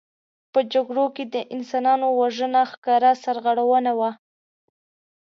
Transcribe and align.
په 0.53 0.59
جګړو 0.73 1.05
کې 1.15 1.23
د 1.33 1.35
انسانانو 1.55 2.07
وژنه 2.19 2.61
ښکاره 2.71 3.11
سرغړونه 3.23 3.91
وه. 3.99 4.11